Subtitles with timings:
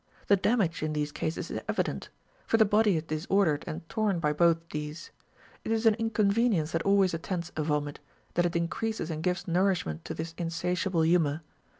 [0.29, 2.09] The damage in these cases is evident;
[2.47, 5.11] for the body is disordered and torn by both these.
[5.63, 7.99] It is an inconvenience that always attends a vomit,
[8.33, 11.41] that it increases and gives nourishment to this insatiable humor.